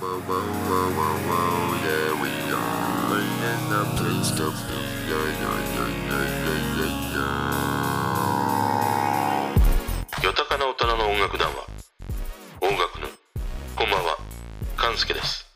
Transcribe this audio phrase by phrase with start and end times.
[0.00, 4.78] whoa, whoa, whoa, whoa, whoa, yeah, we are in the place to be.
[5.06, 7.44] Yeah, yeah, yeah, yeah, yeah, yeah, yeah.
[10.22, 11.56] 豊かな大人の音楽談話
[12.60, 13.08] 音楽の
[13.76, 14.16] こんばんは
[14.76, 15.46] 勘介です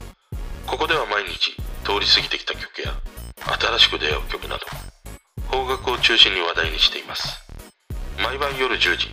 [0.66, 2.92] ここでは毎日通り過ぎてきた曲や
[3.58, 4.66] 新しく出会う曲など
[5.50, 7.40] 邦楽を中心に話題にしています
[8.22, 9.08] 毎晩夜10時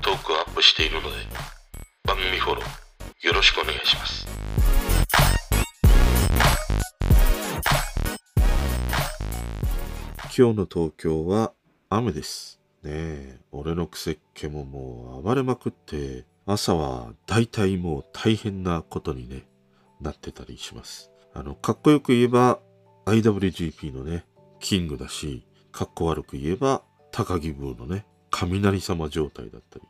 [0.00, 1.16] トークをアップしているので
[2.04, 2.83] 番組フォロー
[3.24, 4.26] よろしくお願いします
[10.36, 11.52] 今日の東京は
[11.88, 12.60] 雨です。
[12.82, 19.46] ねえ、俺の癖っ気ももう暴れまくって、朝は大体もう大変なことにね、
[20.02, 21.10] なってたりします。
[21.32, 22.58] あの、かっこよく言えば
[23.06, 24.26] IWGP のね、
[24.60, 29.84] キングだし、かっこ悪く言えば高木ブーのね、雷様状態だったり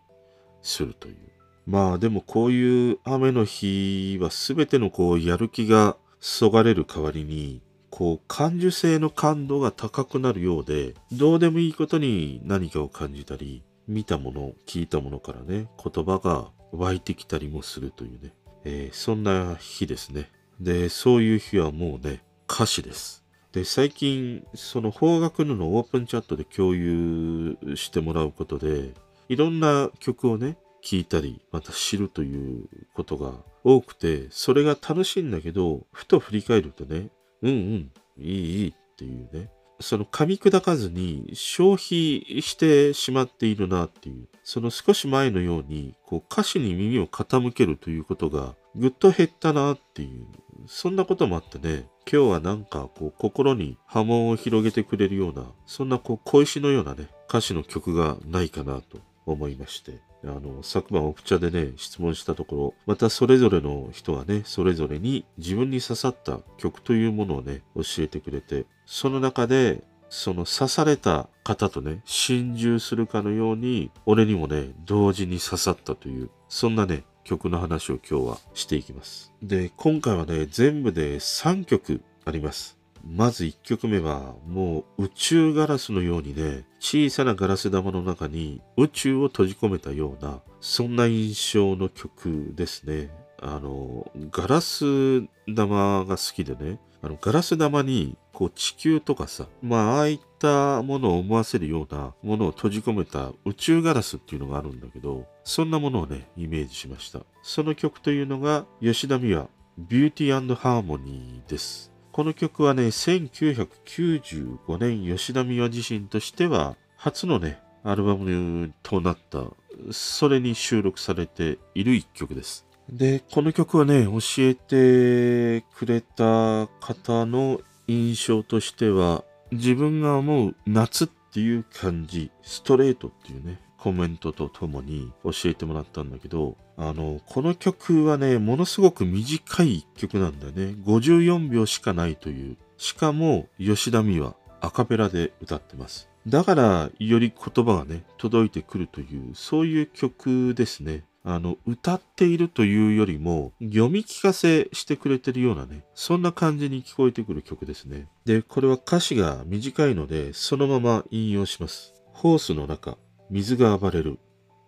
[0.62, 1.33] するという。
[1.66, 18.32] まあでもこういう雨の日は全てのこうやる気がそがれる代わりにこう感受性の感度が高くなるようでどうでもいいことに何かを感じたり見たもの聞いたものからね言葉が湧いてきたりもするというね、
[18.64, 20.30] えーそんな日ですね。
[20.60, 23.24] でそういう日はもうね歌詞です。
[23.52, 28.92] で最近その邦楽ののオープンチャットで共有してもらうことで
[29.28, 33.32] いろんな曲をね聞いたりまた知るということが
[33.64, 37.08] 多くてそれが楽しいんだけどふと振り返るとね
[37.42, 39.50] うんうんいいいいっていうね。
[39.80, 44.28] その噛み砕かずに消費してしまっているなっていう。
[44.44, 50.26] その少し前のようにこう歌詞に耳を傾けるということがぐっと減ったなっていう。
[50.66, 60.00] そんなこともあってね今日はなんかこう心に波紋を広げてくれるようなそんなこう小石のようなね歌詞の曲がないかなと思いまして。
[60.26, 79.32] あの昨晩オプチャでね質問したところまたそれぞれの人はねそれぞれに自分に刺さった曲というものをね教えてくれてその中でその刺された方とね心中するかのように俺にもね同時に刺さったというそんなね曲の話を今日はしていきます。
[79.42, 82.78] で今回はね全部で3曲あります。
[83.06, 93.10] まず1曲目はもう宇宙ガラスのようにね小さなガラス玉の中に宇宙を閉じ込めたようなそんな印象の曲ですね。
[93.42, 95.22] あのガラス
[95.54, 96.78] 玉が好きでね。
[97.02, 107.20] あのガラス玉にこう地球とかさまあああいったものを思わせるようなものを閉じ込めた宇宙ガラスっていうのがあるんだけどそんなものをねイメージしました。
[107.42, 111.93] その曲というのが吉田美和ビューティーハーモニーです。
[112.14, 119.46] この曲はね、1995年吉田美和自身としては初のね、アルバムとなった、
[119.90, 122.68] それに収録されている一曲です。
[122.88, 140.74] で、この曲はね、教えてくれた方の印象としては、自分が思う夏っていう感じ、ストレートっていうね、コメントとともに教えてもらったんだけど、あの、この曲はね、ものすごく短い曲なんだよね。
[140.86, 142.56] 54秒しかないという。
[142.78, 146.08] しかも、吉田美はアカペラで歌ってます。
[146.26, 151.04] だから、より言葉がね、届いてくるという、そういう曲ですね。
[151.22, 158.08] あの、歌っているというよりも、読み聞かせしてくれてるようなね、そんな感じに聞こえてくる曲ですね。
[158.24, 161.92] で、これは歌詞が短いので、そのまま引用します。
[162.14, 162.96] ホースの中、
[163.30, 164.18] 水が暴れる。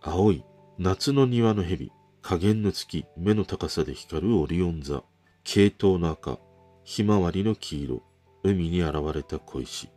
[0.01, 0.43] 青い、
[0.77, 1.91] 夏の庭の蛇。
[2.21, 5.03] 加減の月、目の高さで光るオリオン座。
[5.43, 6.39] 系統の赤、
[6.83, 8.03] ひまわりの黄色。
[8.43, 9.89] 海に現れた小石。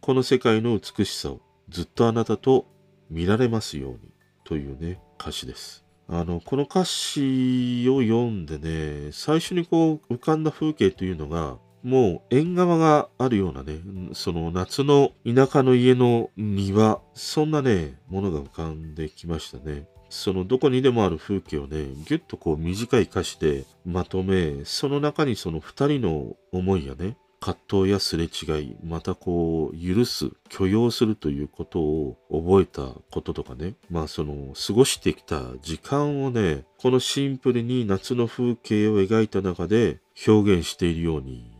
[0.00, 2.66] この世界の美しさをずっとあなたと
[3.10, 3.98] 見られますように。
[4.44, 5.84] というね、歌詞です。
[6.06, 13.78] あの、この歌詞を読んでね、最初にこう浮かんだ風景というのが、もう縁側があるようなね、
[14.14, 19.86] その夏の田舎の家の庭、そんなね、ものが浮かんできましたね。
[20.08, 41.53] そのどこにでもある風景をね、ぎゅっとこう短い歌詞でまとめ、その中にその二人の思いやね、葛藤やすれ違い、またこう、許す、許容するということを覚えたこととかね、まあその、過ごしてきた時間をね、このシンプルに夏の風景を描いた中で表現しているように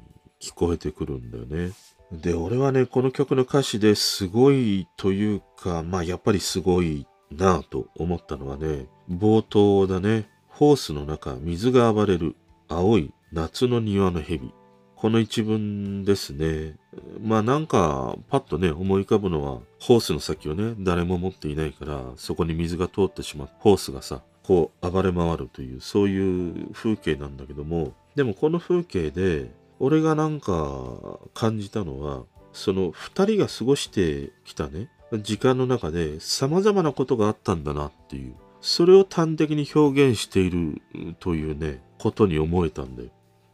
[0.44, 1.72] 聞こえてくるんだよね。
[2.12, 12.36] で、俺はね、この曲の歌詞ですごいというか、まあやっぱりすごいなぁと思ったのはね、冒頭だね、ホースの中、水が暴れる、
[12.68, 14.52] 青い夏の庭の蛇。
[14.96, 16.76] この一文ですね。
[17.20, 23.48] まあなんか、パッとね、思い浮かぶのは、ホースの先をね、誰も持っていないから、そこに水が通ってしまう。
[23.58, 40.80] ホースがさ、こう暴れ回るという、そういう風景なんだけども、でもこの風景で俺がなんか感じたのはその2人が過ごしてきたね時間の中で様々なことがあったんだなっていうそれを端的に表現している
[41.20, 43.10] というねことに思えたんだよ。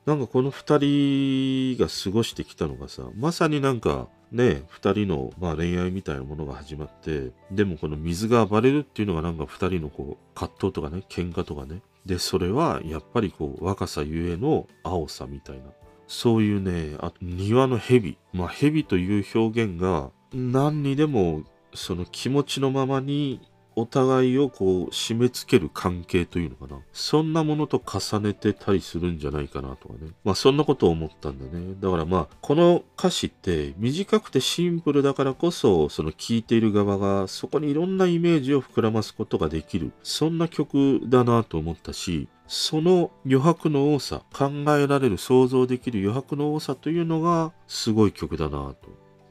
[0.07, 11.83] なんかこの2人が過ごしてきたのがさまさになんかね2人の、まあ、恋愛みたいなものが始まってでもこの水が暴れるっていうのがなんか2人のこう葛藤とかね喧嘩とかね。
[12.07, 15.65] でそれはやっぱりこう若さゆえの青さみたいな。
[16.11, 18.19] そういうねあと庭の蛇。
[18.33, 23.41] まあ蛇という表現が何にでもその気持ちのままに
[23.77, 26.81] お互いをこう締め付ける関係というのかな。
[26.93, 30.11] そんなものと重ねてたりするんじゃないかなとかね。
[30.25, 31.75] まあそんなことを思ったんだね。
[31.81, 39.93] だからまあこの歌詞って短くてシンプルだからこそその聴いている側がそこにいろんなイメージを膨らますことができる。
[40.03, 48.77] そんな曲だなと思ったし、その余白の多さ、考えられる、想像できる余白の多さというのがすごい曲だなと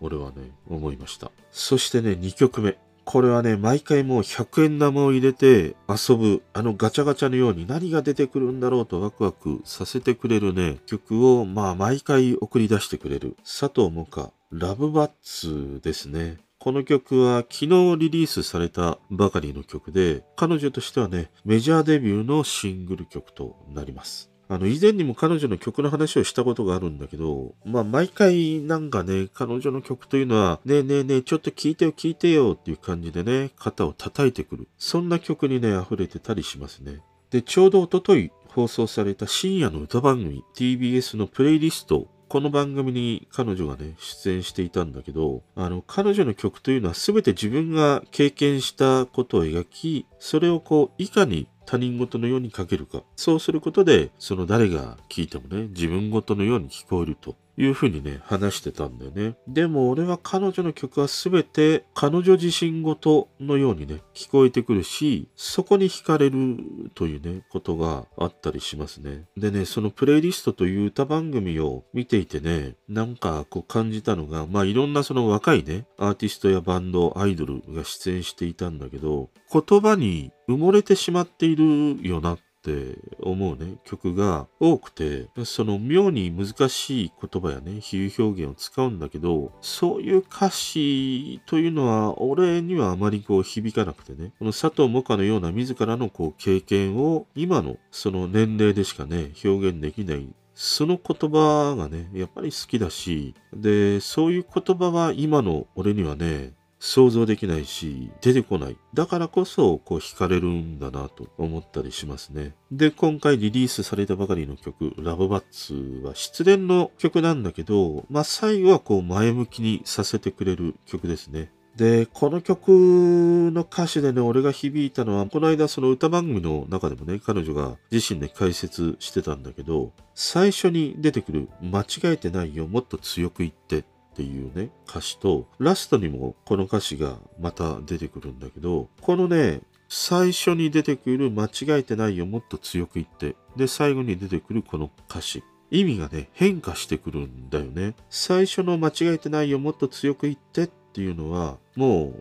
[0.01, 1.31] 俺はね、思いました。
[1.51, 2.77] そしてね、2曲目。
[3.11, 13.35] これはね、毎回もう100円玉を入れて遊ぶ、あのガチャガチャのように何が出てくるんだろうとワクワクさせてくれるね、曲をまあ毎回送り出してくれる。
[13.39, 16.37] 佐藤萌歌、ラブバッツですね。
[16.59, 17.67] この曲は昨日
[17.97, 24.29] リリースされたばかりの曲で、彼女としてはね、メジャーデビューのシングル曲となります。
[24.49, 34.67] あの、以前にも彼女の曲の話をしたことがあるんだけど、まあ、毎回なんかね、彼女の曲というのは、ねえねえねえ、ちょっと聴いてよ聴いてよっていう感じでね、肩を叩いてくる。
[34.79, 37.01] そんな曲にね、溢れてたりしますね。
[37.29, 53.03] で、ちょうどおととい放送された深夜の歌番組、TBS のプレイリストこの番組に彼女がね、出演していたんだけど、あの、彼女の曲というのは全て自分が経験したことを描き、それをこう、いかに他人事のように書けるか。
[53.15, 59.35] そうすることで、その誰が聞いてもね、自分事のように聞こえるというふうにね、話してたんだよね。
[59.45, 66.57] でも俺は彼女の曲は全て彼女自身事のようにね、聞こえてくるし、そこに惹かれる
[66.95, 69.25] というね、ことがあったりしますね。
[69.35, 100.27] でね、そのプレイリストという歌番組を見ていてね、なんかこう感じたのが、まあいろんなその若いね、アーティストやバンド、アイドルが出演していたんだけど、言葉に埋もれてしまっているよなって思うね、曲が多くて、その妙に難しい言葉やね、比喩表現を使うんだけど、そういう歌詞というのは俺にはあまりこう響かなくてね、この佐藤萌歌のような自らのこう経験を今のその年齢でしかね、表現できない
[100.61, 108.77] その言葉がね、やっぱり好きだし、で、そういう言葉は今の俺にはね、想像できないし、出てこない。
[108.93, 112.55] だからこそ、こう惹かれるんだなと思ったりしますね。
[112.71, 121.51] で、今回リリースされたばかりの曲、ラブバッツは失恋の曲なんだけど、まあ最後はこう前向きにさせてくれる曲ですね。
[121.75, 133.85] で、この曲の歌詞でね、俺が響いたのは、この間その歌番組の中でもね、彼女が自身で解説してたんだけど、最初に出てくる、間違えてないよ、もっと強く言って
[134.19, 145.41] ていうね、歌詞と、ラストにもこの歌詞がまた出てくるんだけど、このね、最初に出てくる間違えてないよ、もっと強く言って、で、最後に出てくるこの歌詞。
[145.71, 147.95] 意味がね、変化してくるんだよね。
[148.09, 152.13] 最初の間違えてないよ、もっと強く言ってっていうのは、も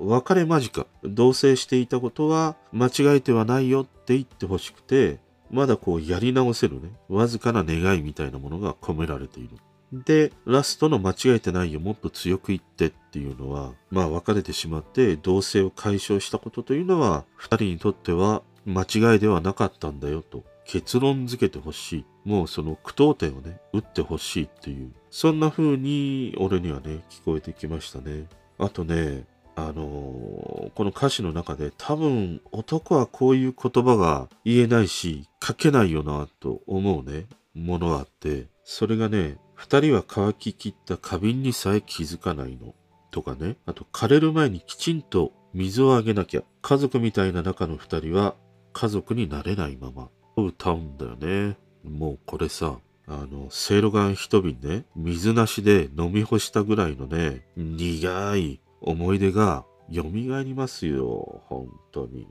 [0.00, 0.86] う、別れ間近。
[1.04, 5.18] 同棲していたことは間違えてはないよって言ってほしくて、
[5.50, 9.58] まだこうやり直せるね、わずかな願いみたいなものが込められている。
[9.92, 22.04] で、ラストの間違えてないよ、もっと強く言ってっていうのは、まあ別れてしまって同性を解消したことというのは、二人にとっては間違いではなかったんだよと結論付けてほしい。
[22.24, 28.26] もうその句読点をね、打ってほしいっていう、そんな風に俺にはね、聞こえてきましたね。
[28.58, 42.74] あとね、あのー、この歌詞の中で多分男はこういう言葉が言えないし書けないよなと思うね、ものがあって、それがね、二人は乾ききった花瓶にさえ気づかないの。
[43.12, 43.58] とかね。
[43.64, 46.42] あと、枯れる前にきちんと水をあげなきゃ。
[46.62, 48.34] 家族みたいな仲の二人は
[48.72, 50.08] 家族になれないまま。
[50.36, 51.56] 歌うんだよね。
[51.84, 61.40] もうこれさ、あの、せいろがん一瓶ね、水なしで飲み干したぐらいのね、苦い思い出が蘇りますよ。
[61.46, 62.26] 本当に。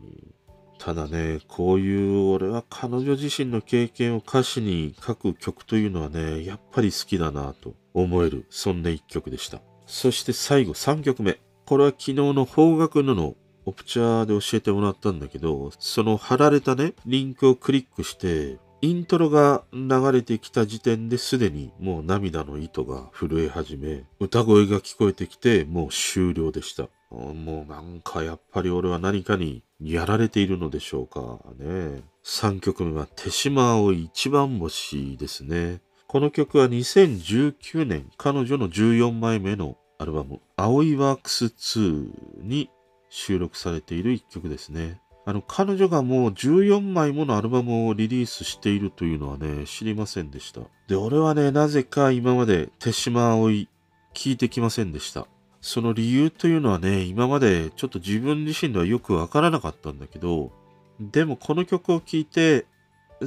[0.83, 9.61] ただね、こういう俺は彼女自身の経験を歌詞に書く曲というのはね、やっぱり好きだなと思える、そんな一曲でした。
[9.85, 11.37] そして最後3曲目。
[11.67, 13.35] これは昨日の方角のの
[13.65, 26.89] オプチャーで教えてもらったんだけど、その貼られたね、リンクをクリックして、イントロが流れてきた時点ですでにもう涙の糸が震え始め、歌声が聞こえてきてもう終了でした。
[27.11, 32.01] もうなんかやっぱり俺は何かにやられているのでしょうかね。
[32.23, 35.81] 3曲目は手島葵一番星ですね。
[36.07, 42.69] この曲は2019年彼女の14枚目のアルバム、葵ワークス2に
[43.09, 44.99] 収録されている一曲ですね。
[45.25, 50.61] あの、彼女がもう14枚ものアルバムをリリースしているというのはね、知りませんでした。
[50.87, 53.69] で、俺はね、なぜか今まで手島葵
[54.15, 55.27] 聞いてきませんでした。
[55.61, 60.51] その理由というのはね、今までちょっと自分自身ではよくわからなかったんだけど、
[60.99, 62.65] でもこの曲を聴いて、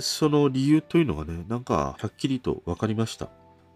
[0.00, 3.28] その理由というのがね、なんかはっきりとわかりました。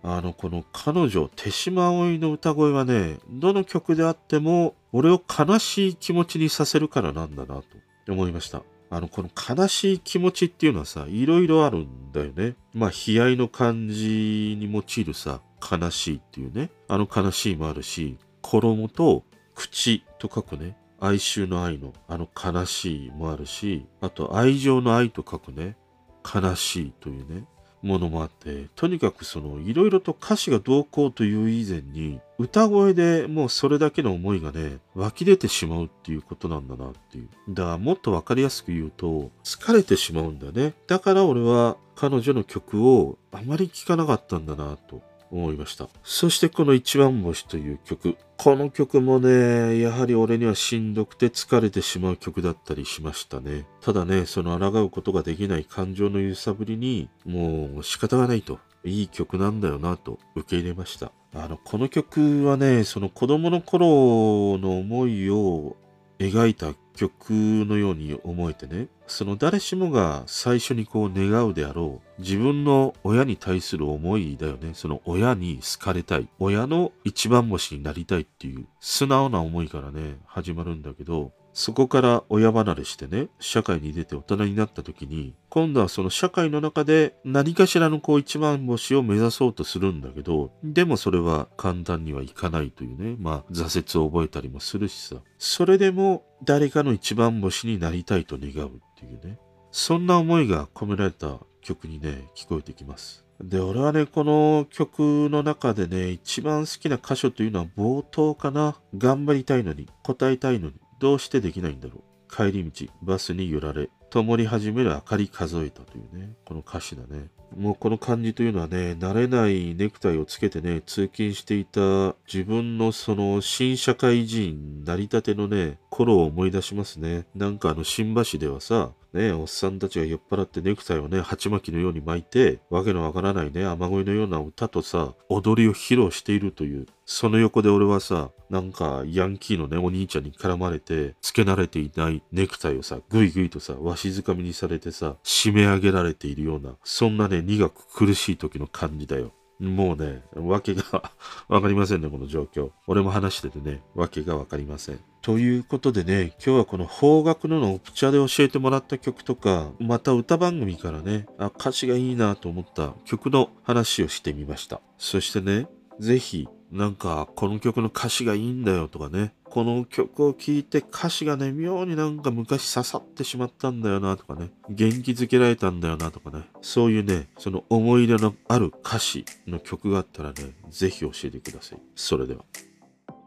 [0.03, 7.65] あの、この彼女、手島葵の歌声はね、どの曲であっても、俺を悲しい気持ちにさせるからなんだなと
[8.09, 8.63] 思いました。
[8.91, 12.57] あの、この悲しい気持ちっていうのはさ、いろいろあるんだよね。
[12.75, 16.71] まあ、悲哀の感じに用いるさ、悲しいっていうね。
[16.89, 18.17] あの悲しいもあるし、
[18.49, 19.25] 衣と
[19.55, 20.77] 口と書くね。
[21.01, 25.77] 哀愁の愛のあの悲しいもあるし、あと愛情の愛と書くね。
[26.25, 27.45] 悲しいというね。
[27.83, 37.29] ものもあって、とにかくそのいろいろと歌詞がどうこうという以前に、歌声でもうそれだけの思いがね、湧き出てしまうっていうことなんだなっていう。
[37.51, 40.75] だからもっとわかりやすく言うと、疲れてしまうんだね。
[40.89, 45.89] だから俺は彼女の曲をあまり聴かなかったんだなと思いました。
[46.03, 48.17] そしてこの一番星という曲。
[48.37, 53.67] この曲もね、やはり俺にはしんどくて疲れてしまう曲だったりしましたね。
[53.81, 58.59] ただね、その抗うことができない感情の揺さぶりに、もう仕方がないと。
[58.85, 61.13] いい曲なんだよなと受け入れました。
[61.35, 65.77] あの、この曲はね、その子供の頃の思いを
[66.19, 74.73] 描いた曲のように思えてね、その誰しもが最初にこう願うであろう自分の親に対する思いだよね。
[74.75, 76.29] その親に好かれたい。
[76.41, 99.41] 親の一番星になりたいっていう素直な思いからね、始まるんだけど、そこから親離れしてね、社会に出て大人になった時に、今度はその社会の中で何かしらのこう一番星を目指そうとするんだけど、でもそれは簡単にはいかないというね、まあ挫折を覚えたりもするしさ、それでも誰かの一番星になりたいと願うっていうね、
[99.73, 103.25] そんな思いが込められた曲にね、聞こえてきます。
[103.41, 108.77] で、俺はね、この曲の中でね、一番好きな箇所というのは冒頭かな。
[108.97, 112.35] 頑張りたいのに、答えたいのに、どうしてできないんだろう。
[112.35, 117.31] 帰り道、バスに揺られ、灯り始める明かり数えたというね、この歌詞だね。
[117.57, 127.27] もうこの感じというのはね、慣れないネクタイをつけてね、通勤していた自分のその新社会人なりたてのね、頃を思い出しますね。
[127.35, 149.33] なんかあの新橋ではさ、ね、おっさんたちが酔っ払ってネクタイをね、鉢巻きのように巻いて、わけのわからないね、雨乞いのような歌とさ、踊りを披露しているという、その横で俺はさ、なんかヤンキーのね、お兄ちゃんに絡まれて、付け慣れていないネクタイをさ、ぐいぐいとさ、わしづかみにされてさ、締め上げられているような、そんなね、苦く苦しい時の感じだよ。
[149.61, 151.13] もうね、わけが
[151.49, 152.71] わかりませんね、この状況。
[152.87, 155.01] 俺も話しててね、わけがわかりません。
[155.21, 164.81] ということでね、今日はこの方角ののオプチャで教えてもらった曲とか、また歌番組からね、あ、歌詞がいいなと思った曲の話をしてみました。
[164.97, 165.67] そしてね、
[165.99, 181.81] ぜひ、なんか、この曲の歌詞がいいんだよとかね、この曲を聴いて歌詞がね、妙になんか昔刺さってしまったんだよなとかね、元気づけられたんだよなとかね、そういうね、その思い出のある歌詞の曲があったらね、ぜひ教えてください。
[181.95, 182.45] それでは。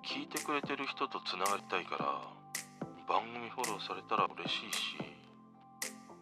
[0.03, 2.21] 聞いてくれてる人とつながりたいから
[3.07, 4.97] 番組フォローされたら嬉しいし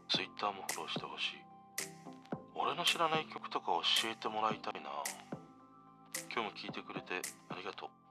[0.09, 1.49] Twitter もフォローしてほしい。
[2.55, 3.67] 俺の知らない曲とか
[4.01, 4.89] 教えてもらいたいな。
[6.31, 8.08] 今日も聞いてくれてありがとう。